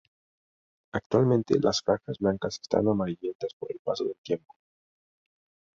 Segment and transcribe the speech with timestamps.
[0.93, 4.55] Actualmente las franjas blancas están amarillentas por el paso del tiempo.